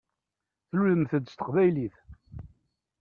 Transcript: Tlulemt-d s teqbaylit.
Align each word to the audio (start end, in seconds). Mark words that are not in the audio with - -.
Tlulemt-d 0.69 1.25
s 1.31 1.33
teqbaylit. 1.35 1.95